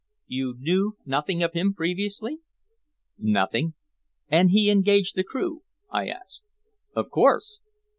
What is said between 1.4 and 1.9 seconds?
of him